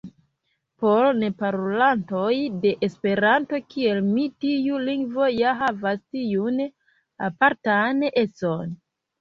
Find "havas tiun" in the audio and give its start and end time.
5.63-6.61